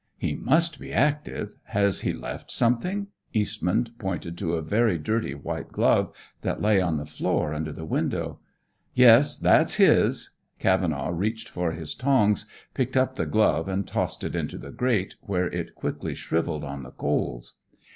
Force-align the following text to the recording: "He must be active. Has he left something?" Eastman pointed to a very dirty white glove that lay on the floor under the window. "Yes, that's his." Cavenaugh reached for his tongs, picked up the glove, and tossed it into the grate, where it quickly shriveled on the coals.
"He 0.17 0.33
must 0.33 0.79
be 0.79 0.91
active. 0.91 1.57
Has 1.65 2.01
he 2.01 2.11
left 2.11 2.49
something?" 2.49 3.09
Eastman 3.33 3.85
pointed 3.99 4.35
to 4.39 4.53
a 4.55 4.61
very 4.63 4.97
dirty 4.97 5.35
white 5.35 5.67
glove 5.67 6.11
that 6.41 6.59
lay 6.59 6.81
on 6.81 6.97
the 6.97 7.05
floor 7.05 7.53
under 7.53 7.71
the 7.71 7.85
window. 7.85 8.39
"Yes, 8.95 9.37
that's 9.37 9.75
his." 9.75 10.31
Cavenaugh 10.57 11.11
reached 11.11 11.49
for 11.49 11.73
his 11.73 11.93
tongs, 11.93 12.47
picked 12.73 12.97
up 12.97 13.15
the 13.15 13.27
glove, 13.27 13.67
and 13.67 13.87
tossed 13.87 14.23
it 14.23 14.35
into 14.35 14.57
the 14.57 14.71
grate, 14.71 15.17
where 15.21 15.45
it 15.51 15.75
quickly 15.75 16.15
shriveled 16.15 16.63
on 16.63 16.81
the 16.81 16.89
coals. 16.89 17.57